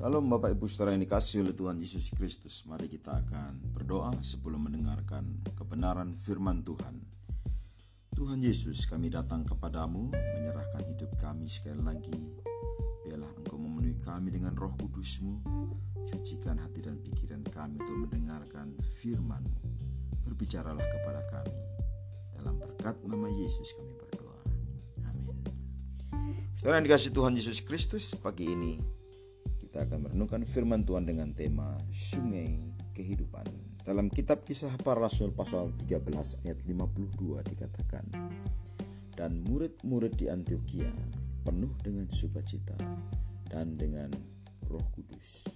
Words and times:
Salam 0.00 0.32
Bapak 0.32 0.56
Ibu 0.56 0.64
Saudara 0.64 0.96
yang 0.96 1.04
dikasih 1.04 1.44
oleh 1.44 1.52
Tuhan 1.52 1.76
Yesus 1.76 2.08
Kristus. 2.16 2.64
Mari 2.64 2.88
kita 2.88 3.20
akan 3.20 3.76
berdoa 3.76 4.16
sebelum 4.24 4.64
mendengarkan 4.64 5.44
kebenaran 5.52 6.16
firman 6.16 6.64
Tuhan. 6.64 7.04
Tuhan 8.16 8.40
Yesus 8.40 8.88
kami 8.88 9.12
datang 9.12 9.44
kepadamu 9.44 10.08
Menyerahkan 10.08 10.88
hidup 10.88 11.12
kami 11.20 11.52
sekali 11.52 11.84
lagi. 11.84 12.16
Biarlah 13.04 13.28
engkau 13.44 13.60
memenuhi 13.60 14.00
kami 14.00 14.32
dengan 14.32 14.56
roh 14.56 14.72
kudusmu. 14.72 15.44
Sucikan 16.08 16.56
hati 16.64 16.80
dan 16.80 16.96
pikiran 17.04 17.44
kami 17.52 17.76
untuk 17.84 18.08
mendengarkan 18.08 18.72
firmanmu. 18.80 19.60
Berbicaralah 20.24 20.86
kepada 20.96 21.28
kami. 21.28 21.60
Dalam 22.40 22.56
berkat 22.56 22.96
nama 23.04 23.28
Yesus 23.28 23.76
kami 23.76 23.92
berdoa. 24.00 24.48
Amin. 25.12 25.44
Saudara 26.56 26.80
yang 26.80 26.88
dikasih 26.88 27.12
Tuhan 27.12 27.36
Yesus 27.36 27.60
Kristus 27.60 28.16
Pagi 28.16 28.48
ini 28.48 28.99
kita 29.70 29.86
akan 29.86 30.10
merenungkan 30.10 30.42
firman 30.42 30.82
Tuhan 30.82 31.06
dengan 31.06 31.30
tema 31.30 31.78
Sungai 31.94 32.58
Kehidupan. 32.90 33.46
Dalam 33.86 34.10
kitab 34.10 34.42
kisah 34.42 34.74
para 34.82 34.98
rasul 34.98 35.30
pasal 35.30 35.70
13 35.86 36.42
ayat 36.42 36.58
52 36.66 37.38
dikatakan, 37.54 38.02
Dan 39.14 39.38
murid-murid 39.46 40.18
di 40.18 40.26
Antioquia 40.26 40.90
penuh 41.46 41.70
dengan 41.86 42.10
sukacita 42.10 42.74
dan 43.46 43.78
dengan 43.78 44.10
roh 44.66 44.82
kudus. 44.90 45.46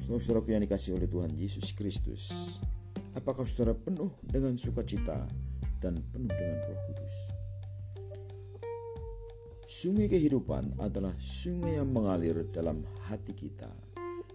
Saudara-saudaraku 0.00 0.56
yang 0.56 0.64
dikasih 0.64 0.96
oleh 0.96 1.04
Tuhan 1.04 1.36
Yesus 1.36 1.76
Kristus, 1.76 2.56
apakah 3.12 3.44
saudara 3.44 3.76
penuh 3.76 4.16
dengan 4.24 4.56
sukacita 4.56 5.28
dan 5.76 6.00
penuh 6.08 6.32
dengan 6.32 6.56
roh 6.72 6.80
kudus? 6.88 7.39
Sungai 9.70 10.10
kehidupan 10.10 10.82
adalah 10.82 11.14
sungai 11.22 11.78
yang 11.78 11.94
mengalir 11.94 12.42
dalam 12.50 12.82
hati 13.06 13.38
kita 13.38 13.70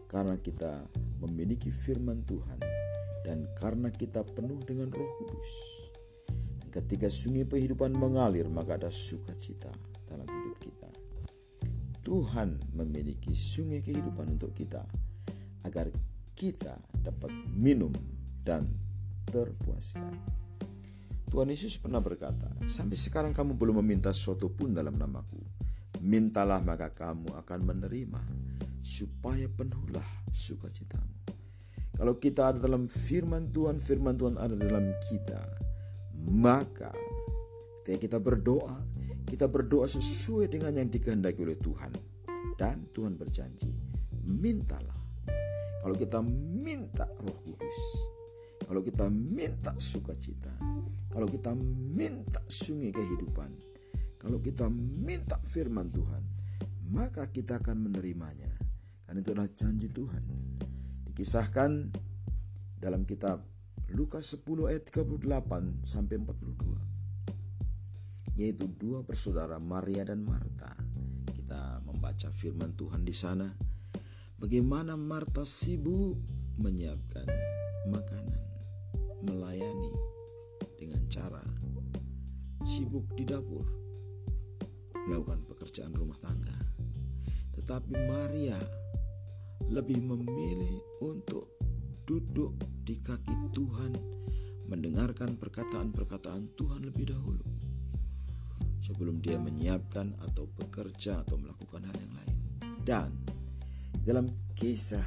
karena 0.07 0.39
kita 0.39 0.87
memiliki 1.19 1.67
firman 1.75 2.23
Tuhan 2.23 2.55
dan 3.27 3.43
karena 3.59 3.91
kita 3.91 4.23
penuh 4.23 4.63
dengan 4.63 4.87
Roh 4.95 5.11
Kudus. 5.19 5.51
ketika 6.71 7.11
sungai 7.11 7.43
kehidupan 7.43 7.91
mengalir, 7.91 8.47
maka 8.47 8.79
ada 8.79 8.87
sukacita 8.87 9.71
dalam 10.07 10.23
hidup 10.23 10.55
kita. 10.59 10.91
Tuhan 11.99 12.71
memiliki 12.71 13.35
sungai 13.35 13.83
kehidupan 13.83 14.39
untuk 14.39 14.55
kita 14.55 14.87
agar 15.67 15.91
kita 16.31 16.79
dapat 17.03 17.31
minum 17.51 17.91
dan 18.39 18.71
terpuaskan. 19.27 20.34
Tuhan 21.35 21.51
Yesus 21.51 21.75
pernah 21.75 21.99
berkata, 21.99 22.47
"Sampai 22.63 22.95
sekarang 22.95 23.35
kamu 23.35 23.59
belum 23.59 23.83
meminta 23.83 24.07
sesuatu 24.15 24.55
pun 24.55 24.71
dalam 24.71 24.95
namaku. 24.95 25.35
Mintalah 25.99 26.63
maka 26.63 26.95
kamu 26.95 27.27
akan 27.43 27.59
menerima, 27.59 28.23
supaya 28.79 29.43
penuhlah 29.51 30.07
sukacitamu." 30.31 31.35
Kalau 31.99 32.15
kita 32.23 32.55
ada 32.55 32.63
dalam 32.63 32.87
firman 32.87 33.51
Tuhan, 33.51 33.83
firman 33.83 34.15
Tuhan 34.15 34.39
ada 34.39 34.55
dalam 34.55 34.87
kita, 35.11 35.43
maka 36.23 36.95
ketika 37.83 37.99
kita 37.99 38.17
berdoa, 38.23 38.79
kita 39.27 39.51
berdoa 39.51 39.91
sesuai 39.91 40.47
dengan 40.47 40.79
yang 40.79 40.87
dikehendaki 40.87 41.43
oleh 41.43 41.59
Tuhan. 41.59 41.91
Dan 42.55 42.87
Tuhan 42.95 43.19
berjanji, 43.19 43.75
mintalah. 44.23 45.03
Kalau 45.83 45.99
kita 45.99 46.23
minta 46.23 47.03
roh 47.19 47.39
kudus, 47.43 47.79
kalau 48.65 48.81
kita 48.81 49.05
minta 49.13 49.77
sukacita, 49.77 50.49
kalau 51.13 51.29
kita 51.29 51.53
minta 51.93 52.41
sungai 52.49 52.89
kehidupan, 52.89 53.53
kalau 54.17 54.41
kita 54.41 54.65
minta 54.73 55.37
firman 55.45 55.93
Tuhan, 55.93 56.25
maka 56.89 57.29
kita 57.29 57.61
akan 57.61 57.89
menerimanya. 57.89 58.49
Karena 59.05 59.21
itu 59.21 59.37
adalah 59.37 59.53
janji 59.53 59.93
Tuhan. 59.93 60.23
Dikisahkan 61.05 61.93
dalam 62.81 63.05
kitab 63.05 63.45
Lukas 63.93 64.33
10 64.33 64.65
ayat 64.65 64.89
38 64.89 65.85
sampai 65.85 66.17
42. 66.25 68.33
Yaitu 68.35 68.67
dua 68.81 69.05
bersaudara 69.05 69.61
Maria 69.61 70.09
dan 70.09 70.25
Marta. 70.25 70.73
Kita 71.29 71.85
membaca 71.85 72.33
firman 72.33 72.73
Tuhan 72.73 73.05
di 73.05 73.13
sana. 73.13 73.45
Bagaimana 74.41 74.97
Marta 74.97 75.45
sibuk 75.45 76.17
menyiapkan 76.59 77.29
makanan 77.87 78.54
melayani 79.25 79.93
dengan 80.77 81.01
cara 81.09 81.41
sibuk 82.65 83.09
di 83.17 83.25
dapur 83.25 83.65
melakukan 85.05 85.45
pekerjaan 85.45 85.93
rumah 85.93 86.17
tangga. 86.17 86.57
Tetapi 87.53 87.93
Maria 88.09 88.57
lebih 89.69 90.01
memilih 90.01 91.01
untuk 91.01 91.57
duduk 92.05 92.53
di 92.85 93.01
kaki 93.01 93.49
Tuhan 93.53 93.93
mendengarkan 94.69 95.37
perkataan-perkataan 95.37 96.53
Tuhan 96.57 96.89
lebih 96.89 97.13
dahulu 97.13 97.45
sebelum 98.81 99.17
dia 99.21 99.41
menyiapkan 99.41 100.13
atau 100.21 100.45
bekerja 100.45 101.25
atau 101.25 101.41
melakukan 101.41 101.85
hal 101.85 101.97
yang 101.97 102.13
lain. 102.13 102.37
Dan 102.85 103.09
dalam 104.05 104.29
kisah 104.53 105.05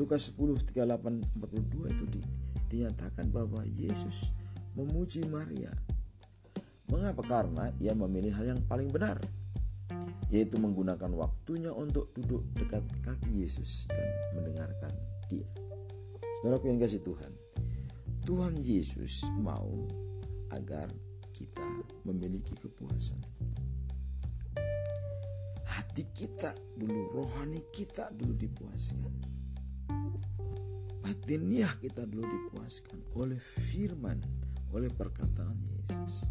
Lukas 0.00 0.32
10 0.32 0.64
38 0.72 1.36
42 1.36 1.92
itu 1.92 2.04
di, 2.08 2.20
dinyatakan 2.70 3.34
bahwa 3.34 3.66
Yesus 3.66 4.30
memuji 4.78 5.26
Maria. 5.26 5.74
Mengapa? 6.86 7.22
Karena 7.26 7.74
ia 7.82 7.94
memilih 7.94 8.30
hal 8.34 8.54
yang 8.56 8.62
paling 8.66 8.94
benar, 8.94 9.18
yaitu 10.30 10.58
menggunakan 10.58 11.10
waktunya 11.18 11.74
untuk 11.74 12.14
duduk 12.14 12.46
dekat 12.54 12.82
kaki 13.02 13.42
Yesus 13.42 13.90
dan 13.90 14.06
mendengarkan 14.38 14.94
dia. 15.26 15.46
Saudara 16.40 16.62
yang 16.66 16.78
kasih 16.78 17.02
Tuhan, 17.02 17.32
Tuhan 18.26 18.54
Yesus 18.62 19.26
mau 19.42 19.70
agar 20.54 20.90
kita 21.34 21.66
memiliki 22.06 22.54
kepuasan. 22.58 23.18
Hati 25.70 26.02
kita 26.10 26.50
dulu, 26.74 27.14
rohani 27.14 27.62
kita 27.70 28.10
dulu 28.14 28.34
dipuaskan 28.34 29.29
batiniah 31.10 31.74
kita 31.82 32.06
dulu 32.06 32.22
dipuaskan 32.22 33.02
oleh 33.18 33.34
firman, 33.42 34.22
oleh 34.70 34.86
perkataan 34.94 35.58
Yesus. 35.58 36.30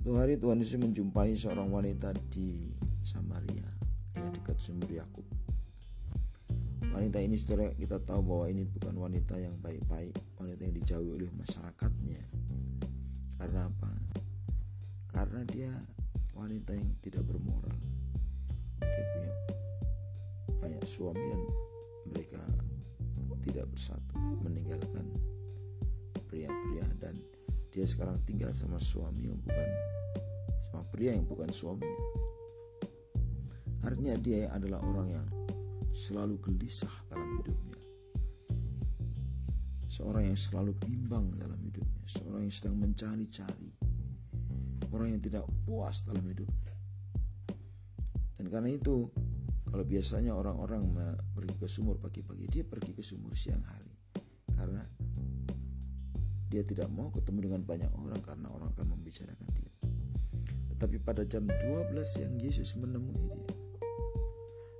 Suatu 0.00 0.16
hari 0.16 0.40
Tuhan 0.40 0.56
Yesus 0.56 0.80
menjumpai 0.80 1.36
seorang 1.36 1.68
wanita 1.68 2.16
di 2.32 2.72
Samaria, 3.04 3.68
ya 4.16 4.24
dekat 4.32 4.56
sumber 4.56 4.88
Yakub. 4.88 5.28
Wanita 6.96 7.20
ini 7.20 7.36
saudara 7.36 7.76
kita 7.76 8.00
tahu 8.00 8.24
bahwa 8.24 8.48
ini 8.48 8.64
bukan 8.64 8.96
wanita 8.96 9.36
yang 9.36 9.52
baik-baik, 9.60 10.16
wanita 10.40 10.64
yang 10.64 10.72
dijauhi 10.80 11.10
oleh 11.12 11.28
masyarakatnya. 11.36 12.24
Karena 13.36 13.68
apa? 13.68 13.92
Karena 15.12 15.44
dia 15.44 15.72
wanita 16.32 16.72
yang 16.72 16.88
tidak 17.04 17.28
bermoral. 17.28 17.76
Dia 18.80 19.04
punya 19.12 19.32
banyak 20.56 20.84
suami 20.88 21.20
dan 21.20 21.42
mereka 22.08 22.40
tidak 23.46 23.70
bersatu 23.70 24.18
meninggalkan 24.42 25.06
pria-pria 26.26 26.86
dan 26.98 27.14
dia 27.70 27.86
sekarang 27.86 28.18
tinggal 28.26 28.50
sama 28.50 28.82
suami 28.82 29.30
yang 29.30 29.38
bukan 29.38 29.68
sama 30.66 30.82
pria 30.90 31.14
yang 31.14 31.24
bukan 31.24 31.46
suaminya. 31.48 32.04
Artinya 33.86 34.18
dia 34.18 34.50
adalah 34.50 34.82
orang 34.82 35.08
yang 35.14 35.26
selalu 35.94 36.42
gelisah 36.42 36.90
dalam 37.06 37.38
hidupnya. 37.38 37.78
Seorang 39.86 40.26
yang 40.26 40.34
selalu 40.34 40.74
bimbang 40.82 41.30
dalam 41.38 41.56
hidupnya. 41.62 42.02
Seorang 42.04 42.44
yang 42.44 42.52
sedang 42.52 42.76
mencari-cari. 42.82 43.70
Orang 44.90 45.14
yang 45.14 45.22
tidak 45.22 45.46
puas 45.62 46.02
dalam 46.02 46.26
hidupnya. 46.26 46.74
Dan 48.36 48.50
karena 48.50 48.74
itu 48.74 49.06
kalau 49.70 49.84
biasanya 49.86 50.34
orang-orang 50.34 50.84
pergi 51.36 51.54
ke 51.60 51.68
sumur 51.68 52.00
pagi-pagi, 52.00 52.48
dia 52.48 52.64
pergi 52.64 52.96
ke 52.96 53.04
sumur 53.04 53.36
siang 53.36 53.60
hari. 53.60 53.92
Karena 54.56 54.80
dia 56.48 56.64
tidak 56.64 56.88
mau 56.88 57.12
ketemu 57.12 57.52
dengan 57.52 57.62
banyak 57.68 57.92
orang 57.92 58.24
karena 58.24 58.48
orang 58.48 58.72
akan 58.72 58.96
membicarakan 58.96 59.48
dia. 59.52 59.72
Tetapi 60.72 60.96
pada 61.04 61.28
jam 61.28 61.44
12 61.44 61.92
yang 62.24 62.34
Yesus 62.40 62.72
menemui 62.80 63.28
dia. 63.28 63.52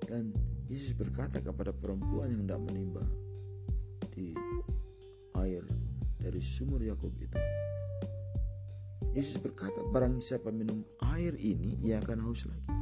Dan 0.07 0.33
Yesus 0.73 0.97
berkata 0.97 1.45
kepada 1.45 1.77
perempuan 1.77 2.33
yang 2.33 2.49
tidak 2.49 2.63
menimba 2.65 3.05
di 4.17 4.33
air 5.37 5.63
dari 6.17 6.41
sumur 6.41 6.81
Yakub 6.81 7.13
itu. 7.21 7.39
Yesus 9.17 9.41
berkata, 9.41 9.81
barang 9.93 10.21
siapa 10.21 10.53
minum 10.53 10.85
air 11.17 11.33
ini, 11.41 11.81
ia 11.81 12.05
akan 12.05 12.29
haus 12.29 12.45
lagi. 12.45 12.76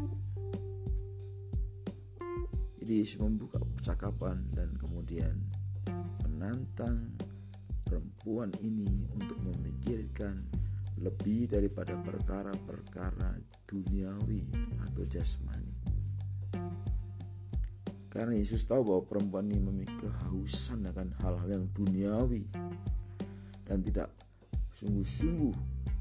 Yesus 2.92 3.22
membuka 3.22 3.56
percakapan 3.56 4.44
dan 4.52 4.76
kemudian 4.76 5.40
menantang 6.26 7.16
perempuan 7.86 8.52
ini 8.60 9.08
untuk 9.16 9.40
memikirkan 9.40 10.44
lebih 11.00 11.48
daripada 11.48 11.96
perkara-perkara 11.96 13.40
duniawi 13.64 14.52
atau 14.84 15.02
jasmani. 15.08 15.74
Karena 18.12 18.38
Yesus 18.38 18.62
tahu 18.68 18.86
bahwa 18.86 19.02
perempuan 19.08 19.50
ini 19.50 19.58
memiliki 19.58 20.06
kehausan 20.06 20.86
akan 20.86 21.18
hal-hal 21.18 21.48
yang 21.50 21.66
duniawi 21.74 22.46
dan 23.66 23.82
tidak 23.82 24.12
sungguh-sungguh 24.70 25.54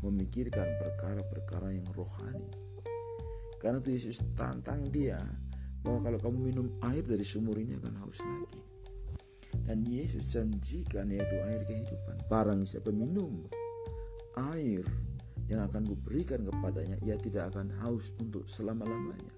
memikirkan 0.06 0.68
perkara-perkara 0.78 1.74
yang 1.74 1.88
rohani. 1.96 2.52
Karena 3.58 3.80
itu 3.80 3.90
Yesus 3.96 4.22
tantang 4.36 4.92
dia 4.92 5.24
bahwa 5.84 6.00
kalau 6.00 6.20
kamu 6.20 6.38
minum 6.40 6.68
air 6.88 7.04
dari 7.04 7.28
sumur 7.28 7.60
ini 7.60 7.76
akan 7.76 7.94
haus 8.02 8.24
lagi. 8.24 8.62
Dan 9.68 9.86
Yesus 9.86 10.34
janjikan 10.34 11.12
yaitu 11.12 11.38
air 11.44 11.62
kehidupan. 11.68 12.26
Barang 12.32 12.66
siapa 12.66 12.90
minum 12.90 13.46
air 14.56 14.82
yang 15.52 15.68
akan 15.68 15.84
kuberikan 15.86 16.42
kepadanya, 16.48 16.98
ia 17.04 17.20
tidak 17.20 17.54
akan 17.54 17.70
haus 17.84 18.16
untuk 18.18 18.48
selama-lamanya. 18.48 19.36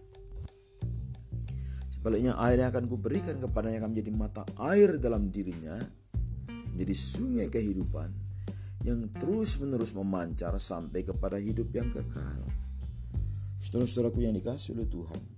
Sebaliknya 1.89 2.37
air 2.37 2.61
yang 2.61 2.69
akan 2.69 2.85
kuberikan 2.85 3.41
kepadanya 3.41 3.81
akan 3.81 3.91
menjadi 3.97 4.11
mata 4.13 4.43
air 4.69 5.01
dalam 5.01 5.33
dirinya, 5.33 5.75
menjadi 6.47 6.93
sungai 6.93 7.49
kehidupan 7.49 8.13
yang 8.85 9.09
terus-menerus 9.17 9.97
memancar 9.97 10.53
sampai 10.61 11.01
kepada 11.01 11.41
hidup 11.41 11.73
yang 11.73 11.89
kekal. 11.89 12.45
Saudara-saudaraku 13.57 14.21
yang 14.21 14.37
dikasih 14.37 14.77
oleh 14.77 14.85
Tuhan, 14.85 15.34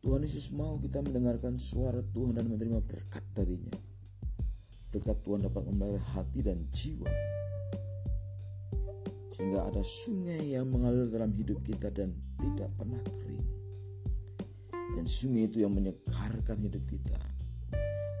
Tuhan 0.00 0.24
Yesus 0.24 0.48
mau 0.56 0.80
kita 0.80 1.04
mendengarkan 1.04 1.60
suara 1.60 2.00
Tuhan 2.00 2.32
dan 2.32 2.48
menerima 2.48 2.80
berkat 2.80 3.20
darinya. 3.36 3.76
Dekat 4.88 5.20
Tuhan 5.20 5.44
dapat 5.44 5.60
memelihara 5.68 6.00
hati 6.16 6.40
dan 6.40 6.72
jiwa. 6.72 7.12
Sehingga 9.28 9.68
ada 9.68 9.84
sungai 9.84 10.56
yang 10.56 10.72
mengalir 10.72 11.04
dalam 11.12 11.36
hidup 11.36 11.60
kita 11.60 11.92
dan 11.92 12.16
tidak 12.40 12.72
pernah 12.80 12.96
kering. 13.12 13.44
Dan 14.96 15.04
sungai 15.04 15.52
itu 15.52 15.60
yang 15.60 15.76
menyegarkan 15.76 16.56
hidup 16.64 16.80
kita. 16.88 17.20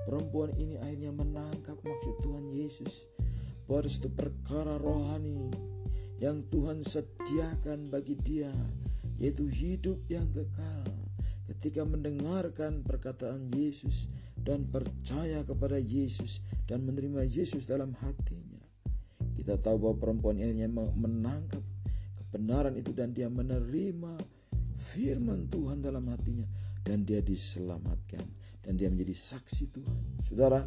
Perempuan 0.04 0.52
ini 0.60 0.76
akhirnya 0.84 1.16
menangkap 1.16 1.80
maksud 1.80 2.20
Tuhan 2.20 2.52
Yesus 2.52 3.08
bahwa 3.64 3.88
itu 3.88 4.08
perkara 4.12 4.76
rohani 4.76 5.48
yang 6.20 6.44
Tuhan 6.52 6.84
sediakan 6.84 7.88
bagi 7.88 8.20
dia 8.20 8.52
yaitu 9.16 9.48
hidup 9.48 10.00
yang 10.08 10.28
kekal 10.32 10.89
ketika 11.60 11.84
mendengarkan 11.84 12.80
perkataan 12.80 13.52
Yesus 13.52 14.08
dan 14.32 14.64
percaya 14.64 15.44
kepada 15.44 15.76
Yesus 15.76 16.40
dan 16.64 16.88
menerima 16.88 17.28
Yesus 17.28 17.68
dalam 17.68 17.92
hatinya 18.00 18.64
kita 19.36 19.60
tahu 19.60 19.76
bahwa 19.76 19.96
perempuan 20.00 20.40
ini 20.40 20.64
menangkap 20.72 21.60
kebenaran 22.16 22.80
itu 22.80 22.96
dan 22.96 23.12
dia 23.12 23.28
menerima 23.28 24.16
firman 24.72 25.52
Tuhan 25.52 25.84
dalam 25.84 26.08
hatinya 26.08 26.48
dan 26.80 27.04
dia 27.04 27.20
diselamatkan 27.20 28.24
dan 28.64 28.80
dia 28.80 28.88
menjadi 28.88 29.12
saksi 29.12 29.64
Tuhan 29.68 30.24
saudara 30.24 30.64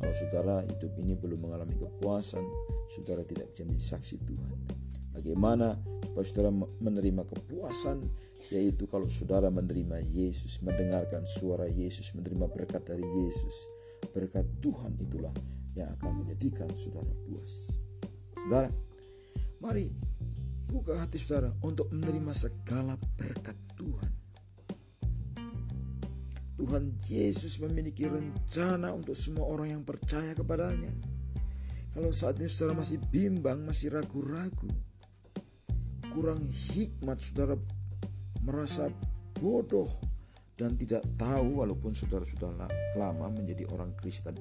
kalau 0.00 0.16
saudara 0.16 0.64
hidup 0.64 0.96
ini 0.96 1.12
belum 1.12 1.44
mengalami 1.44 1.76
kepuasan, 1.76 2.40
saudara 2.88 3.20
tidak 3.20 3.52
bisa 3.52 3.68
menjadi 3.68 3.84
saksi 3.84 4.16
Tuhan. 4.24 4.79
Bagaimana 5.10 5.74
supaya 6.06 6.26
saudara 6.26 6.50
menerima 6.78 7.22
kepuasan? 7.26 8.06
Yaitu 8.54 8.86
kalau 8.86 9.10
saudara 9.10 9.50
menerima 9.50 10.00
Yesus, 10.06 10.62
mendengarkan 10.62 11.26
suara 11.26 11.66
Yesus, 11.66 12.14
menerima 12.14 12.46
berkat 12.50 12.86
dari 12.86 13.02
Yesus. 13.02 13.66
Berkat 14.14 14.46
Tuhan 14.62 14.96
itulah 15.02 15.34
yang 15.74 15.90
akan 15.98 16.24
menjadikan 16.24 16.70
saudara 16.72 17.10
puas. 17.26 17.78
Saudara, 18.38 18.70
mari 19.58 19.90
buka 20.70 20.94
hati 21.02 21.18
saudara 21.18 21.50
untuk 21.66 21.90
menerima 21.90 22.32
segala 22.32 22.94
berkat 23.18 23.58
Tuhan. 23.74 24.12
Tuhan 26.60 26.92
Yesus 27.08 27.56
memiliki 27.64 28.04
rencana 28.04 28.92
untuk 28.92 29.16
semua 29.16 29.48
orang 29.48 29.80
yang 29.80 29.82
percaya 29.82 30.36
kepadanya. 30.36 30.92
Kalau 31.90 32.12
saat 32.14 32.38
ini 32.38 32.46
saudara 32.46 32.78
masih 32.78 33.00
bimbang, 33.10 33.64
masih 33.64 33.90
ragu-ragu, 33.90 34.70
kurang 36.10 36.42
hikmat 36.42 37.22
saudara 37.22 37.54
merasa 38.42 38.90
bodoh 39.38 39.86
dan 40.58 40.74
tidak 40.76 41.06
tahu 41.16 41.62
walaupun 41.62 41.94
saudara 41.94 42.26
sudah 42.26 42.52
lama 42.98 43.26
menjadi 43.32 43.64
orang 43.70 43.94
Kristen. 43.96 44.34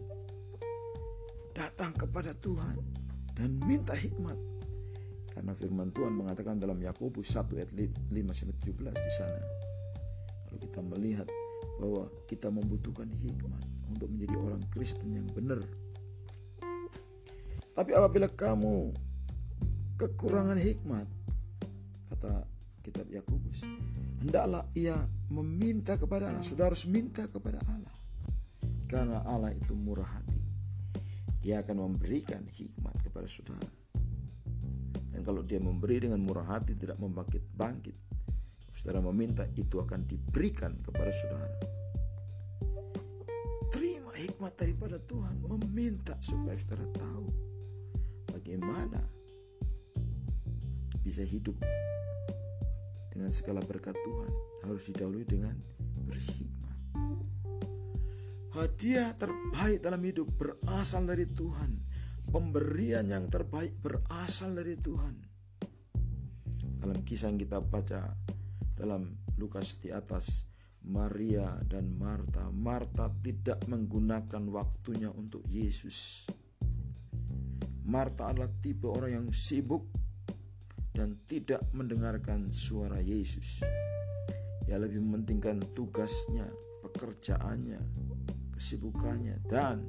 Datang 1.53 1.95
kepada 1.95 2.33
Tuhan 2.35 2.75
dan 3.37 3.55
minta 3.63 3.95
hikmat. 3.95 4.35
Karena 5.31 5.55
firman 5.55 5.93
Tuhan 5.95 6.11
mengatakan 6.11 6.59
dalam 6.59 6.75
Yakobus 6.81 7.31
1 7.37 7.55
ayat 7.55 7.71
5 7.71 8.11
17 8.11 8.75
di 8.75 9.11
sana. 9.13 9.41
Kalau 10.43 10.59
kita 10.59 10.79
melihat 10.83 11.29
bahwa 11.79 12.11
kita 12.27 12.51
membutuhkan 12.51 13.07
hikmat 13.07 13.63
untuk 13.87 14.11
menjadi 14.11 14.35
orang 14.35 14.63
Kristen 14.67 15.15
yang 15.15 15.29
benar. 15.31 15.63
Tapi 17.71 17.95
apabila 17.95 18.27
kamu 18.27 18.91
kekurangan 19.95 20.59
hikmat, 20.59 21.07
kata 22.19 22.43
kitab 22.83 23.07
Yakobus, 23.07 23.63
hendaklah 24.19 24.67
ia 24.75 24.99
meminta 25.31 25.95
kepada 25.95 26.27
Allah. 26.27 26.43
Saudara 26.43 26.75
harus 26.75 26.83
minta 26.91 27.23
kepada 27.31 27.63
Allah. 27.71 27.95
Karena 28.91 29.23
Allah 29.23 29.55
itu 29.55 29.71
murah 29.71 30.19
hati. 30.19 30.43
Dia 31.39 31.63
akan 31.63 31.87
memberikan 31.87 32.43
hikmat 32.43 32.99
kepada 33.07 33.23
saudara. 33.23 33.71
Dan 35.15 35.23
kalau 35.23 35.47
dia 35.47 35.63
memberi 35.63 36.03
dengan 36.03 36.19
murah 36.19 36.59
hati 36.59 36.75
tidak 36.75 36.99
membangkit-bangkit, 36.99 37.95
saudara 38.75 38.99
meminta 38.99 39.47
itu 39.55 39.79
akan 39.79 40.03
diberikan 40.03 40.75
kepada 40.83 41.15
saudara. 41.15 41.55
Terima 43.71 44.11
hikmat 44.11 44.59
daripada 44.59 44.99
Tuhan, 44.99 45.39
meminta 45.47 46.19
supaya 46.19 46.59
saudara 46.59 46.83
tahu 46.99 47.31
bagaimana 48.35 48.99
bisa 50.99 51.23
hidup 51.23 51.55
dengan 53.19 53.35
segala 53.35 53.59
berkat 53.59 53.99
Tuhan 53.99 54.31
harus 54.63 54.87
didahului 54.87 55.27
dengan 55.27 55.59
berhikmat. 56.07 56.77
Hadiah 58.55 59.11
terbaik 59.19 59.83
dalam 59.83 59.99
hidup 60.07 60.31
berasal 60.39 61.03
dari 61.03 61.27
Tuhan. 61.27 61.83
Pemberian 62.31 63.11
yang 63.11 63.27
terbaik 63.27 63.75
berasal 63.83 64.55
dari 64.55 64.79
Tuhan. 64.79 65.19
Dalam 66.79 67.03
kisah 67.03 67.27
yang 67.27 67.43
kita 67.43 67.59
baca 67.59 68.15
dalam 68.79 69.19
Lukas 69.35 69.83
di 69.83 69.91
atas 69.91 70.47
Maria 70.87 71.59
dan 71.67 71.91
Marta. 71.99 72.47
Marta 72.55 73.11
tidak 73.19 73.67
menggunakan 73.67 74.47
waktunya 74.47 75.11
untuk 75.11 75.43
Yesus. 75.51 76.23
Marta 77.83 78.31
adalah 78.31 78.47
tipe 78.63 78.87
orang 78.87 79.11
yang 79.11 79.27
sibuk 79.35 79.98
dan 80.99 81.15
tidak 81.31 81.63
mendengarkan 81.71 82.51
suara 82.51 82.99
Yesus. 82.99 83.63
Ia 84.67 84.75
lebih 84.75 84.99
mementingkan 84.99 85.71
tugasnya, 85.71 86.43
pekerjaannya, 86.83 87.79
kesibukannya, 88.51 89.39
dan 89.47 89.87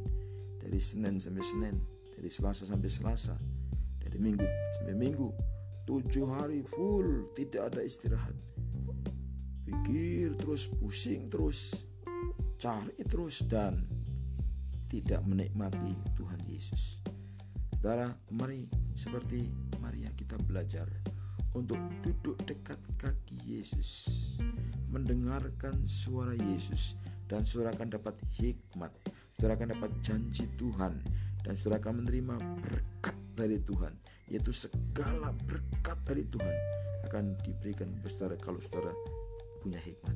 dari 0.63 0.79
Senin 0.79 1.19
sampai 1.19 1.43
Senin, 1.43 1.83
dari 2.15 2.31
Selasa 2.31 2.63
sampai 2.63 2.87
Selasa, 2.87 3.35
dari 3.99 4.23
Minggu 4.23 4.47
sampai 4.79 4.95
Minggu, 4.95 5.35
tujuh 5.83 6.31
hari 6.31 6.63
full 6.63 7.35
tidak 7.35 7.75
ada 7.75 7.83
istirahat 7.83 8.39
pikir 9.67 10.39
terus 10.39 10.71
pusing 10.79 11.31
terus 11.31 11.87
cari 12.59 12.95
terus 13.07 13.47
dan 13.47 13.87
tidak 14.91 15.23
menikmati 15.23 15.95
Tuhan 16.19 16.41
Yesus. 16.51 17.03
Saudara, 17.79 18.11
mari 18.35 18.67
seperti 18.99 19.70
kita 20.31 20.47
belajar 20.47 20.87
untuk 21.59 21.75
duduk 22.07 22.39
dekat 22.47 22.79
kaki 23.03 23.35
Yesus, 23.51 24.15
mendengarkan 24.87 25.91
suara 25.91 26.39
Yesus 26.39 26.95
dan 27.27 27.43
saudara 27.43 27.75
akan 27.75 27.99
dapat 27.99 28.15
hikmat, 28.39 28.95
saudara 29.35 29.59
akan 29.59 29.75
dapat 29.75 29.91
janji 29.99 30.47
Tuhan 30.55 31.03
dan 31.43 31.59
saudara 31.59 31.83
akan 31.83 32.07
menerima 32.07 32.39
berkat 32.63 33.19
dari 33.35 33.59
Tuhan, 33.59 33.91
yaitu 34.31 34.55
segala 34.55 35.35
berkat 35.51 35.99
dari 36.07 36.23
Tuhan 36.31 36.55
akan 37.11 37.35
diberikan 37.43 37.91
saudara 38.07 38.39
kalau 38.39 38.63
saudara 38.63 38.95
punya 39.67 39.83
hikmat, 39.83 40.15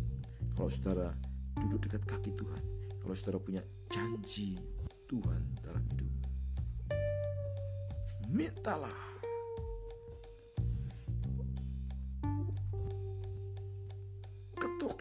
kalau 0.54 0.71
saudara 0.71 1.11
duduk 1.59 1.90
dekat 1.90 2.06
kaki 2.06 2.30
Tuhan, 2.38 2.62
kalau 3.02 3.18
saudara 3.18 3.42
punya 3.42 3.66
janji 3.90 4.62
Tuhan 5.11 5.59
dalam 5.59 5.83
hidup, 5.90 6.14
mintalah. 8.30 9.13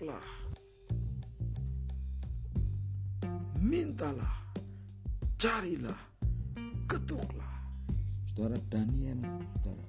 Ketuklah. 0.03 0.27
Mintalah. 3.63 4.36
Carilah. 5.39 6.01
Ketuklah. 6.91 7.55
Saudara 8.27 8.60
Daniel, 8.67 9.24
saudara, 9.55 9.88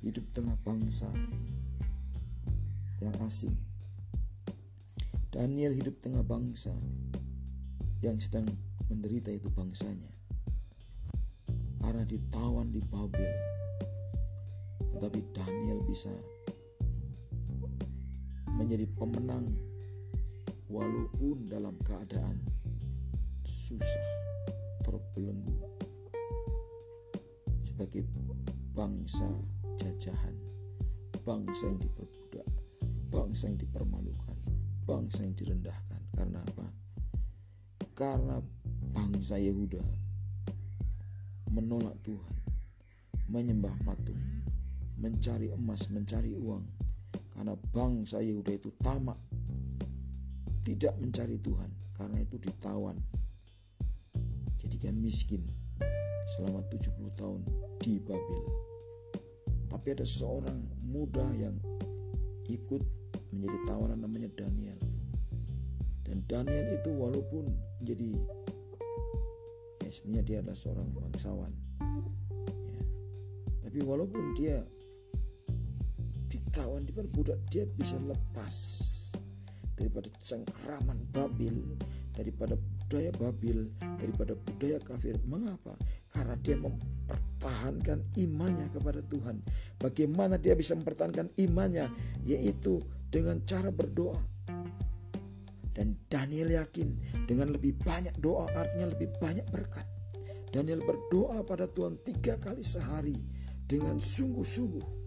hidup 0.00 0.24
tengah 0.32 0.56
bangsa 0.64 1.12
yang 3.04 3.12
asing. 3.20 3.52
Daniel 5.28 5.76
hidup 5.76 6.00
tengah 6.00 6.24
bangsa 6.24 6.72
yang 8.00 8.16
sedang 8.16 8.48
menderita 8.88 9.28
itu 9.28 9.52
bangsanya 9.52 10.08
karena 11.84 12.08
ditawan 12.08 12.72
di 12.72 12.80
Babel. 12.80 13.34
Tetapi 14.96 15.20
Daniel 15.36 15.84
bisa 15.84 16.16
menjadi 18.58 18.90
pemenang 18.98 19.54
walaupun 20.66 21.46
dalam 21.46 21.78
keadaan 21.86 22.42
susah, 23.46 24.08
terbelenggu 24.82 25.54
sebagai 27.62 28.02
bangsa 28.74 29.30
jajahan, 29.78 30.34
bangsa 31.22 31.70
yang 31.70 31.78
diperbudak, 31.78 32.48
bangsa 33.14 33.46
yang 33.46 33.58
dipermalukan, 33.62 34.36
bangsa 34.82 35.22
yang 35.22 35.38
direndahkan. 35.38 36.02
Karena 36.18 36.42
apa? 36.42 36.66
Karena 37.94 38.42
bangsa 38.90 39.38
Yehuda 39.38 39.86
menolak 41.54 41.94
Tuhan, 42.02 42.38
menyembah 43.30 43.72
patung, 43.86 44.20
mencari 44.98 45.54
emas, 45.54 45.86
mencari 45.94 46.34
uang. 46.34 46.87
Karena 47.38 47.54
bangsa 47.54 48.18
Yehuda 48.18 48.50
itu 48.50 48.74
tamak, 48.82 49.14
tidak 50.66 50.98
mencari 50.98 51.38
Tuhan, 51.38 51.70
karena 51.94 52.18
itu 52.18 52.34
ditawan. 52.34 52.98
Jadikan 54.58 54.98
miskin 54.98 55.46
selama 56.34 56.66
70 56.66 56.98
tahun 57.14 57.46
di 57.78 58.02
Babel. 58.02 58.42
Tapi 59.70 59.86
ada 59.94 60.02
seorang 60.02 60.66
muda 60.82 61.30
yang 61.38 61.54
ikut 62.50 62.82
menjadi 63.30 63.58
tawanan 63.70 64.02
namanya 64.02 64.34
Daniel. 64.34 64.82
Dan 66.02 66.26
Daniel 66.26 66.74
itu 66.74 66.90
walaupun 66.90 67.54
menjadi 67.78 68.18
ya 69.86 69.90
sebenarnya 69.94 70.24
dia 70.26 70.36
adalah 70.42 70.58
seorang 70.58 70.90
bangsawan. 70.90 71.54
Ya. 72.66 72.82
Tapi 73.62 73.78
walaupun 73.86 74.34
dia 74.34 74.58
ditawan 76.58 76.82
diperbudak 76.90 77.38
dia 77.54 77.70
bisa 77.78 78.02
lepas 78.02 78.54
daripada 79.78 80.10
cengkeraman 80.18 81.06
Babil 81.14 81.54
daripada 82.18 82.58
budaya 82.58 83.14
Babil 83.14 83.70
daripada 84.02 84.34
budaya 84.34 84.82
kafir. 84.82 85.14
Mengapa? 85.22 85.78
Karena 86.10 86.34
dia 86.42 86.58
mempertahankan 86.58 88.02
imannya 88.18 88.74
kepada 88.74 89.06
Tuhan. 89.06 89.38
Bagaimana 89.78 90.34
dia 90.34 90.58
bisa 90.58 90.74
mempertahankan 90.74 91.30
imannya? 91.38 91.94
Yaitu 92.26 92.82
dengan 93.06 93.38
cara 93.46 93.70
berdoa. 93.70 94.18
Dan 95.70 95.94
Daniel 96.10 96.58
yakin 96.58 96.90
dengan 97.30 97.54
lebih 97.54 97.78
banyak 97.86 98.18
doa 98.18 98.50
artinya 98.50 98.90
lebih 98.90 99.14
banyak 99.22 99.46
berkat. 99.54 99.86
Daniel 100.50 100.82
berdoa 100.82 101.46
pada 101.46 101.70
Tuhan 101.70 102.02
tiga 102.02 102.34
kali 102.42 102.66
sehari 102.66 103.14
dengan 103.70 104.02
sungguh-sungguh 104.02 104.97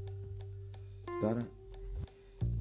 Saudara, 1.22 1.46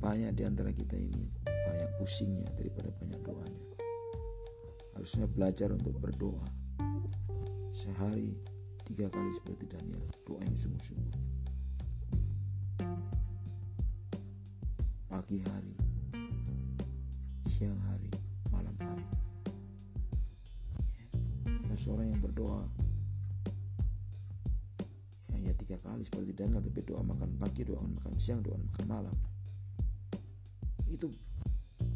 banyak 0.04 0.36
di 0.36 0.44
antara 0.44 0.68
kita 0.68 0.92
ini 0.92 1.32
banyak 1.40 1.96
pusingnya 1.96 2.44
daripada 2.60 2.92
banyak 2.92 3.16
doanya. 3.24 3.64
Harusnya 4.92 5.24
belajar 5.24 5.72
untuk 5.72 5.96
berdoa. 5.96 6.44
Sehari 7.72 8.36
tiga 8.84 9.08
kali 9.08 9.32
seperti 9.32 9.64
Daniel, 9.64 10.04
doa 10.28 10.44
yang 10.44 10.52
sungguh-sungguh. 10.52 11.16
Pagi 15.08 15.40
hari, 15.40 15.74
siang 17.48 17.80
hari, 17.88 18.12
malam 18.52 18.76
hari. 18.76 19.08
Ada 21.64 21.76
seorang 21.80 22.12
yang 22.12 22.20
berdoa 22.20 22.68
tiga 25.70 25.86
kali 25.86 26.02
seperti 26.02 26.34
Daniel 26.34 26.66
tapi 26.66 26.82
doa 26.82 26.98
makan 27.06 27.38
pagi 27.38 27.62
doa 27.62 27.78
makan 27.78 28.18
siang 28.18 28.42
doa 28.42 28.58
makan 28.58 28.84
malam. 28.90 29.14
Itu 30.90 31.06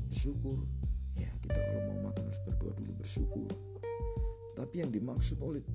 bersyukur. 0.06 0.62
Ya 1.18 1.26
kita 1.42 1.58
kalau 1.58 1.82
mau 1.90 2.06
makan 2.06 2.22
harus 2.22 2.38
berdoa 2.46 2.70
dulu 2.78 2.92
bersyukur. 3.02 3.50
Tapi 4.54 4.78
yang 4.78 4.94
dimaksud 4.94 5.42
oleh 5.42 5.66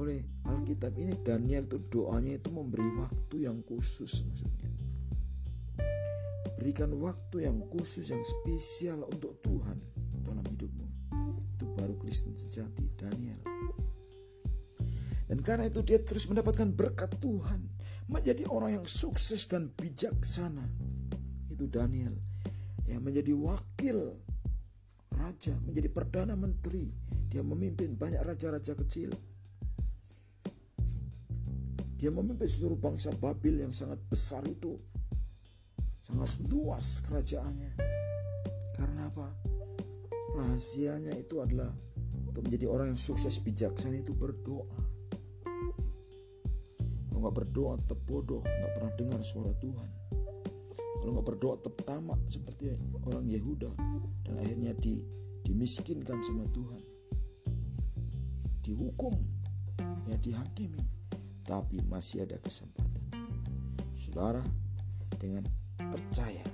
oleh 0.00 0.24
Alkitab 0.48 0.96
ini 0.96 1.12
Daniel 1.20 1.68
itu 1.68 1.76
doanya 1.92 2.40
itu 2.40 2.48
memberi 2.48 2.88
waktu 3.04 3.44
yang 3.44 3.60
khusus 3.68 4.24
maksudnya. 4.24 4.72
Berikan 6.56 6.88
waktu 6.96 7.44
yang 7.44 7.60
khusus 7.68 8.08
yang 8.08 8.24
spesial 8.24 9.04
untuk 9.12 9.44
Tuhan 9.44 9.76
dalam 10.24 10.40
hidupmu. 10.56 10.88
Itu 11.52 11.68
baru 11.76 12.00
Kristen 12.00 12.32
sejati 12.32 12.96
Daniel. 12.96 13.44
dan 13.44 13.55
karena 15.46 15.70
itu 15.70 15.78
dia 15.86 16.02
terus 16.02 16.26
mendapatkan 16.26 16.66
berkat 16.74 17.22
Tuhan. 17.22 17.70
Menjadi 18.10 18.50
orang 18.50 18.82
yang 18.82 18.86
sukses 18.90 19.46
dan 19.46 19.70
bijaksana. 19.78 20.66
Itu 21.46 21.70
Daniel. 21.70 22.18
Ya 22.82 22.98
menjadi 22.98 23.30
wakil 23.30 24.18
raja, 25.14 25.54
menjadi 25.62 25.86
perdana 25.94 26.34
menteri. 26.34 26.90
Dia 27.30 27.46
memimpin 27.46 27.94
banyak 27.94 28.26
raja-raja 28.26 28.74
kecil. 28.74 29.14
Dia 31.94 32.10
memimpin 32.10 32.50
seluruh 32.50 32.82
bangsa 32.82 33.14
Babil 33.14 33.62
yang 33.62 33.70
sangat 33.70 34.02
besar 34.10 34.42
itu. 34.50 34.74
Sangat 36.02 36.42
luas 36.50 37.06
kerajaannya. 37.06 37.72
Karena 38.74 39.14
apa? 39.14 39.30
Rahasianya 40.34 41.14
itu 41.14 41.38
adalah 41.38 41.70
untuk 42.26 42.50
menjadi 42.50 42.66
orang 42.66 42.94
yang 42.94 43.00
sukses 43.00 43.38
bijaksana 43.38 44.02
itu 44.02 44.10
berdoa 44.10 44.85
nggak 47.26 47.42
berdoa 47.42 47.74
tetap 47.82 47.98
bodoh 48.06 48.38
nggak 48.38 48.72
pernah 48.78 48.92
dengar 48.94 49.20
suara 49.26 49.50
Tuhan. 49.58 49.90
Kalau 51.02 51.10
nggak 51.10 51.26
berdoa 51.26 51.54
tetap 51.58 51.74
tamak 51.82 52.22
seperti 52.30 52.70
orang 53.02 53.26
Yehuda 53.26 53.66
dan 54.22 54.34
akhirnya 54.38 54.70
di, 54.78 55.02
dimiskinkan 55.42 56.22
sama 56.22 56.46
Tuhan. 56.54 56.82
Dihukum 58.62 59.18
ya 60.06 60.14
dihakimi 60.22 60.86
tapi 61.42 61.82
masih 61.82 62.22
ada 62.22 62.38
kesempatan. 62.38 63.10
Saudara 63.98 64.46
dengan 65.18 65.42
percaya 65.82 66.46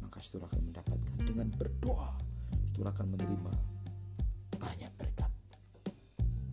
maka 0.00 0.16
saudara 0.24 0.48
akan 0.48 0.72
mendapatkan. 0.72 1.16
Dengan 1.28 1.52
berdoa 1.60 2.16
saudara 2.72 2.96
akan 2.96 3.20
menerima 3.20 3.52
banyak 4.56 4.92
berkat. 4.96 5.32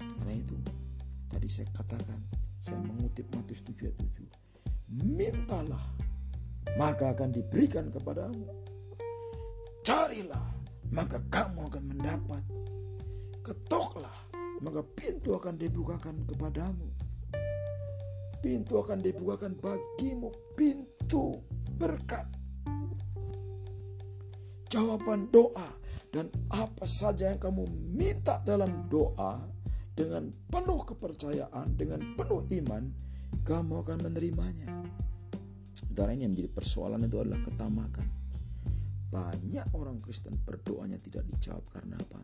Karena 0.04 0.36
itu 0.36 0.60
tadi 1.32 1.48
saya 1.48 1.72
katakan 1.72 2.37
saya 2.58 2.82
mengutip 2.82 3.28
Matius 3.34 3.62
7 3.64 3.90
ayat 3.90 3.98
7. 4.02 4.26
Mintalah, 4.98 5.86
maka 6.80 7.14
akan 7.14 7.36
diberikan 7.36 7.92
kepadamu. 7.94 8.48
Carilah, 9.86 10.48
maka 10.92 11.22
kamu 11.32 11.70
akan 11.70 11.84
mendapat. 11.96 12.44
Ketoklah, 13.44 14.18
maka 14.60 14.84
pintu 14.96 15.38
akan 15.38 15.56
dibukakan 15.56 16.28
kepadamu. 16.28 16.88
Pintu 18.44 18.80
akan 18.80 19.00
dibukakan 19.02 19.58
bagimu, 19.58 20.30
pintu 20.56 21.42
berkat. 21.78 22.26
Jawaban 24.68 25.32
doa 25.32 25.70
dan 26.12 26.28
apa 26.52 26.84
saja 26.84 27.32
yang 27.32 27.40
kamu 27.40 27.64
minta 27.96 28.44
dalam 28.44 28.92
doa 28.92 29.40
dengan 29.98 30.30
penuh 30.54 30.86
kepercayaan, 30.86 31.74
dengan 31.74 32.14
penuh 32.14 32.46
iman, 32.62 32.94
kamu 33.42 33.82
akan 33.82 33.98
menerimanya. 34.06 34.70
Saudara 35.74 36.14
ini 36.14 36.30
yang 36.30 36.38
menjadi 36.38 36.54
persoalan 36.54 37.10
itu 37.10 37.18
adalah 37.18 37.42
ketamakan. 37.42 38.06
Banyak 39.10 39.74
orang 39.74 39.98
Kristen 39.98 40.38
berdoanya 40.46 41.02
tidak 41.02 41.26
dijawab 41.26 41.66
karena 41.74 41.98
apa? 41.98 42.22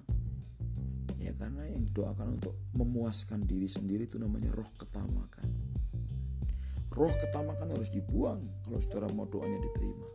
Ya 1.17 1.33
karena 1.33 1.65
yang 1.65 1.89
doakan 1.89 2.37
untuk 2.37 2.53
memuaskan 2.77 3.49
diri 3.49 3.65
sendiri 3.65 4.05
itu 4.05 4.21
namanya 4.21 4.53
roh 4.53 4.69
ketamakan. 4.77 5.49
Roh 6.93 7.13
ketamakan 7.17 7.73
harus 7.73 7.89
dibuang 7.89 8.45
kalau 8.61 8.77
saudara 8.77 9.09
mau 9.09 9.25
doanya 9.25 9.57
diterima. 9.57 10.09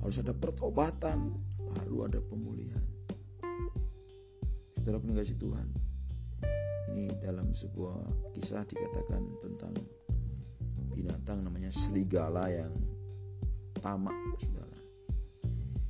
Harus 0.00 0.16
ada 0.24 0.32
pertobatan, 0.32 1.36
baru 1.60 2.08
ada 2.08 2.24
pemulihan. 2.24 2.86
Saudara 4.72 4.96
pengasih 4.96 5.36
Tuhan, 5.36 5.68
ini 6.90 7.14
dalam 7.22 7.54
sebuah 7.54 8.30
kisah 8.34 8.66
dikatakan 8.66 9.22
tentang 9.38 9.74
binatang 10.90 11.46
namanya 11.46 11.70
serigala 11.70 12.50
yang 12.50 12.74
tamak. 13.78 14.14
Saudara 14.42 14.78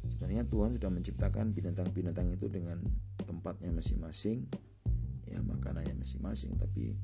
sebenarnya 0.07 0.45
Tuhan 0.47 0.77
sudah 0.77 0.91
menciptakan 0.93 1.57
binatang-binatang 1.57 2.29
itu 2.31 2.47
dengan 2.53 2.79
tempatnya 3.25 3.73
masing-masing 3.73 4.45
ya 5.25 5.41
makanannya 5.41 5.97
masing-masing. 5.97 6.61
Tapi 6.61 6.95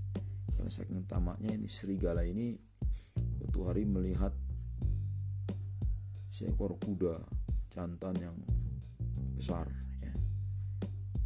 karena 0.52 0.70
saking 0.70 1.08
tamaknya 1.08 1.56
ini 1.56 1.64
serigala 1.64 2.20
ini 2.28 2.60
suatu 3.40 3.72
hari 3.72 3.88
melihat 3.88 4.36
seekor 6.28 6.76
kuda 6.76 7.24
jantan 7.72 8.20
yang 8.20 8.36
besar 9.32 9.64
ya. 10.04 10.12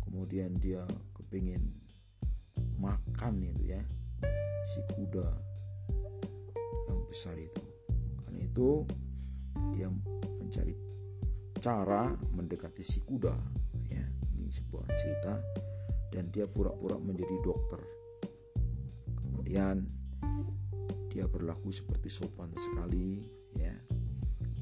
Kemudian 0.07 0.63
dia 0.63 0.87
kepingin 1.11 1.80
makan 3.21 3.45
itu 3.45 3.77
ya. 3.77 3.83
Si 4.65 4.81
kuda 4.97 5.29
yang 6.89 7.05
besar 7.05 7.37
itu. 7.37 7.61
Karena 8.25 8.41
itu 8.49 8.89
dia 9.77 9.93
mencari 10.41 10.73
cara 11.61 12.17
mendekati 12.33 12.81
si 12.81 13.05
kuda 13.05 13.37
ya. 13.93 14.05
Ini 14.33 14.49
sebuah 14.49 14.89
cerita. 14.97 15.37
Dan 16.09 16.33
dia 16.33 16.49
pura-pura 16.49 16.97
menjadi 16.97 17.37
dokter. 17.45 17.85
Kemudian 19.21 19.85
dia 21.13 21.29
berlaku 21.29 21.69
seperti 21.69 22.09
sopan 22.09 22.49
sekali 22.57 23.21
ya. 23.53 23.77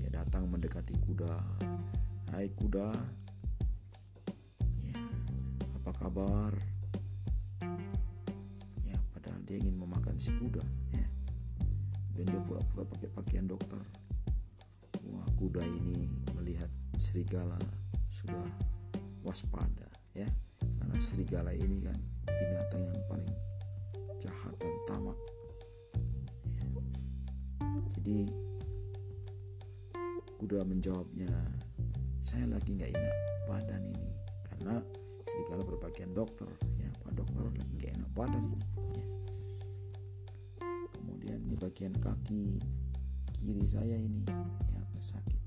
Dia 0.02 0.10
datang 0.10 0.50
mendekati 0.50 0.98
kuda. 0.98 1.62
Hai 2.34 2.50
kuda. 2.58 2.90
Ya 4.82 5.06
apa 5.78 5.94
kabar 5.94 6.67
si 10.18 10.34
kuda 10.36 10.60
ya 10.92 11.06
dan 12.18 12.24
dia 12.26 12.42
pura-pura 12.42 12.82
pakai 12.84 13.08
pakaian 13.14 13.46
dokter 13.46 13.78
wah 15.06 15.28
kuda 15.38 15.62
ini 15.62 16.18
melihat 16.34 16.68
serigala 16.98 17.58
sudah 18.10 18.42
waspada 19.22 19.86
ya 20.12 20.26
karena 20.82 20.96
serigala 20.98 21.54
ini 21.54 21.86
kan 21.86 21.96
binatang 22.26 22.82
yang 22.82 23.02
paling 23.06 23.34
jahat 24.18 24.54
dan 24.58 24.74
tamak 24.90 25.18
jadi 28.08 28.32
kuda 30.40 30.64
menjawabnya, 30.64 31.28
saya 32.24 32.48
lagi 32.48 32.72
nggak 32.72 32.94
enak 32.94 33.16
badan 33.44 33.84
ini 33.84 34.16
karena 34.48 34.80
serigala 35.28 35.60
berpakaian 35.60 36.16
dokter 36.16 36.48
ya 36.80 36.88
pak 37.04 37.12
dokter 37.12 37.42
lagi 37.52 37.74
nggak 37.76 37.92
enak 38.00 38.10
badan. 38.16 38.42
Ya. 38.96 39.17
Di 41.58 41.66
bagian 41.66 41.90
kaki 41.98 42.62
kiri 43.34 43.66
saya 43.66 43.98
ini 43.98 44.22
ya 44.70 44.82
sakit. 45.02 45.42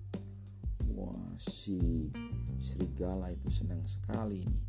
Wah 0.92 1.40
si 1.40 2.12
serigala 2.60 3.32
itu 3.32 3.48
senang 3.48 3.80
sekali 3.88 4.44
ini. 4.44 4.62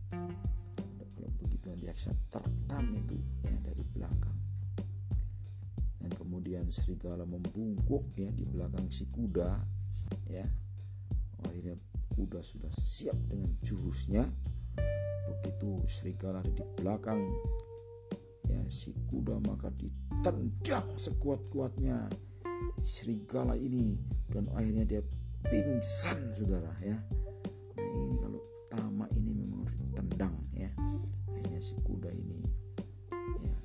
Kalau 1.19 1.35
begitu 1.43 1.67
nanti 1.67 1.91
akan 1.91 2.15
terkam 2.31 2.85
itu 2.95 3.19
ya 3.43 3.59
dari 3.59 3.83
belakang 3.91 4.39
kemudian 6.23 6.65
serigala 6.71 7.27
membungkuk 7.27 8.15
ya 8.15 8.31
di 8.31 8.47
belakang 8.47 8.87
si 8.89 9.11
kuda 9.11 9.59
ya 10.31 10.47
akhirnya 11.45 11.77
kuda 12.15 12.41
sudah 12.41 12.71
siap 12.71 13.19
dengan 13.27 13.51
jurusnya 13.61 14.25
begitu 15.29 15.83
serigala 15.91 16.41
ada 16.41 16.55
di 16.55 16.65
belakang 16.79 17.21
ya 18.47 18.63
si 18.71 18.95
kuda 19.11 19.45
maka 19.45 19.69
ditendang 20.23 20.87
sekuat-kuatnya 20.95 22.07
serigala 22.87 23.59
ini. 23.59 23.99
Dan 24.31 24.47
akhirnya 24.55 24.87
dia 24.87 25.03
pingsan 25.51 26.39
saudara 26.39 26.71
ya. 26.79 26.95
Nah 27.75 27.91
ini 27.91 28.17
kalau 28.23 28.41
tamak 28.71 29.11
ini 29.19 29.35
memang 29.35 29.67
harus 29.67 29.83
ditendang 29.83 30.39
ya. 30.55 30.71
Akhirnya 31.27 31.59
si 31.59 31.75
kuda 31.83 32.15
ini 32.15 32.39
ya 33.43 33.59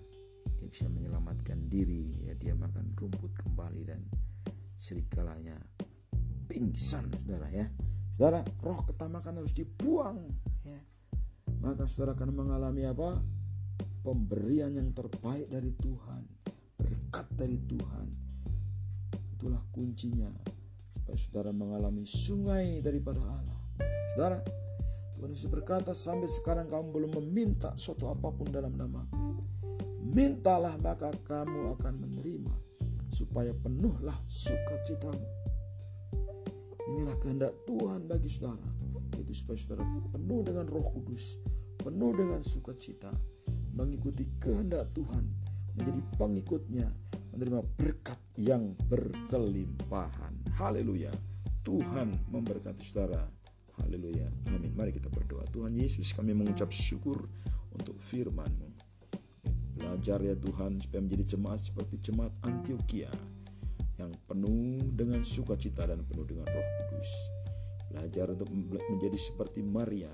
dia 0.57 0.65
bisa 0.65 0.89
menyelamatkan 0.89 1.69
diri. 1.69 2.25
Dia 2.41 2.57
makan 2.57 2.97
rumput 2.97 3.37
kembali 3.37 3.81
dan 3.85 4.01
serigalanya 4.81 5.61
pingsan 6.49 7.13
saudara 7.21 7.53
ya. 7.53 7.69
Saudara 8.17 8.41
roh 8.65 8.81
ketamakan 8.81 9.45
harus 9.45 9.53
dibuang 9.53 10.25
ya. 10.65 10.81
Maka 11.61 11.85
saudara 11.85 12.17
akan 12.17 12.33
mengalami 12.33 12.81
apa? 12.89 13.21
Pemberian 14.01 14.73
yang 14.73 14.89
terbaik 14.97 15.53
dari 15.53 15.69
Tuhan 15.77 16.36
dari 17.37 17.61
Tuhan. 17.69 18.07
Itulah 19.37 19.61
kuncinya 19.69 20.33
supaya 20.89 21.17
saudara 21.21 21.51
mengalami 21.53 22.03
sungai 22.03 22.81
daripada 22.81 23.21
Allah. 23.21 23.61
Saudara 24.11 24.41
Tuhan 25.13 25.29
Yesus 25.33 25.49
berkata 25.49 25.93
sampai 25.93 26.25
sekarang 26.25 26.65
kamu 26.65 26.89
belum 26.89 27.11
meminta 27.21 27.77
suatu 27.77 28.09
apa 28.09 28.33
pun 28.33 28.49
dalam 28.49 28.73
namaku. 28.73 29.45
Mintalah 30.01 30.77
maka 30.81 31.13
kamu 31.25 31.77
akan 31.77 31.93
menerima 32.01 32.53
supaya 33.13 33.53
penuhlah 33.53 34.17
sukacitamu. 34.25 35.25
Inilah 36.87 37.17
kehendak 37.19 37.53
Tuhan 37.67 38.07
bagi 38.07 38.31
saudara, 38.31 38.71
itu 39.19 39.33
supaya 39.35 39.57
saudara 39.59 39.83
penuh 40.15 40.39
dengan 40.41 40.65
Roh 40.71 40.87
Kudus, 40.95 41.37
penuh 41.83 42.15
dengan 42.15 42.39
sukacita, 42.41 43.11
mengikuti 43.75 44.23
kehendak 44.39 44.95
Tuhan, 44.95 45.27
menjadi 45.75 46.01
pengikutnya, 46.15 46.87
menerima 47.37 47.61
berkat 47.77 48.17
yang 48.41 48.73
berkelimpahan. 48.89 50.57
Haleluya. 50.57 51.13
Tuhan 51.61 52.33
memberkati 52.33 52.81
saudara. 52.81 53.21
Haleluya. 53.77 54.25
Amin. 54.49 54.73
Mari 54.73 54.89
kita 54.89 55.13
berdoa. 55.13 55.45
Tuhan 55.53 55.77
Yesus 55.77 56.17
kami 56.17 56.33
mengucap 56.33 56.73
syukur 56.73 57.29
untuk 57.77 57.93
firman-Mu. 58.01 58.73
Belajar 59.77 60.17
ya 60.25 60.33
Tuhan 60.33 60.81
supaya 60.81 61.05
menjadi 61.05 61.37
jemaat 61.37 61.61
seperti 61.61 62.09
jemaat 62.09 62.33
Antioquia 62.41 63.13
yang 64.01 64.09
penuh 64.25 64.89
dengan 64.97 65.21
sukacita 65.21 65.85
dan 65.85 66.01
penuh 66.09 66.25
dengan 66.25 66.49
roh 66.49 66.67
kudus. 66.81 67.11
Belajar 67.93 68.33
untuk 68.33 68.49
menjadi 68.89 69.17
seperti 69.21 69.61
Maria 69.61 70.09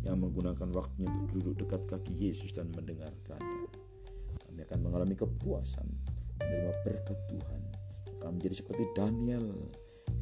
yang 0.00 0.16
menggunakan 0.16 0.68
waktunya 0.72 1.12
untuk 1.12 1.44
duduk 1.44 1.68
dekat 1.68 1.84
kaki 1.84 2.12
Yesus 2.16 2.56
dan 2.56 2.72
mendengarkannya. 2.72 3.68
Kami 4.48 4.60
akan 4.64 4.80
mengalami 4.80 5.16
kepuasan, 5.16 5.88
menerima 6.54 6.74
berkat 6.86 7.18
Tuhan. 7.26 7.60
Kami 8.22 8.32
menjadi 8.38 8.54
seperti 8.62 8.84
Daniel 8.94 9.46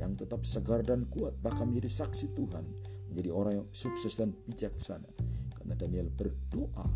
yang 0.01 0.17
tetap 0.17 0.43
segar 0.49 0.81
dan 0.83 1.05
kuat, 1.13 1.37
bahkan 1.45 1.69
menjadi 1.69 2.03
saksi 2.03 2.33
Tuhan, 2.33 2.65
menjadi 3.13 3.31
orang 3.31 3.53
yang 3.63 3.69
sukses 3.71 4.17
dan 4.17 4.33
bijaksana. 4.49 5.07
Karena 5.55 5.75
Daniel 5.77 6.09
berdoa 6.09 6.89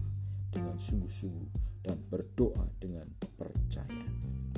dengan 0.50 0.80
sungguh-sungguh 0.80 1.84
dan 1.84 2.00
berdoa 2.08 2.64
dengan 2.80 3.06
percaya. 3.36 4.08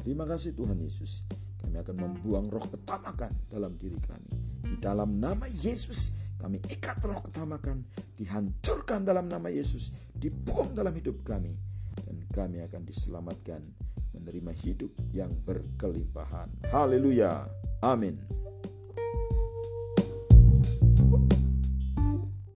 Terima 0.00 0.24
kasih 0.24 0.54
Tuhan 0.54 0.78
Yesus. 0.80 1.26
Kami 1.58 1.74
akan 1.82 1.96
membuang 1.98 2.46
roh 2.48 2.64
ketamakan 2.70 3.34
dalam 3.50 3.74
diri 3.76 3.98
kami. 3.98 4.30
Di 4.62 4.76
dalam 4.78 5.18
nama 5.18 5.44
Yesus 5.50 6.30
kami 6.38 6.62
ikat 6.62 7.02
roh 7.02 7.18
ketamakan, 7.18 7.82
dihancurkan 8.14 9.02
dalam 9.02 9.26
nama 9.26 9.50
Yesus, 9.50 9.90
dibuang 10.14 10.72
dalam 10.72 10.94
hidup 10.94 11.20
kami. 11.26 11.58
Dan 11.98 12.24
kami 12.30 12.62
akan 12.62 12.86
diselamatkan 12.86 13.60
menerima 14.28 14.52
hidup 14.60 14.92
yang 15.16 15.32
berkelimpahan. 15.48 16.52
Haleluya. 16.68 17.48
Amin. 17.80 18.20